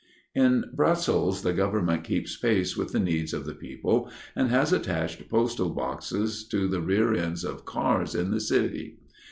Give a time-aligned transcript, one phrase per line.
[0.33, 5.29] In Brussels the government keeps pace with the needs of the people, and has attached
[5.29, 8.97] postal boxes to the rear ends of cars in the city.